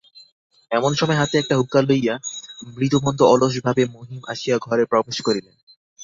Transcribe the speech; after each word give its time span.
এমন 0.71 0.91
সময় 0.93 1.19
হাতে 1.19 1.35
একটা 1.37 1.55
হুঁকা 1.55 1.81
লইয়া 1.81 2.15
মৃদুমন্দ 2.75 3.19
অলস 3.23 3.55
ভাবে 3.63 3.83
মহিম 3.85 4.21
আসিয়া 4.27 4.55
ঘরে 4.57 4.83
প্রবেশ 4.85 5.17
করিলেন। 5.21 5.55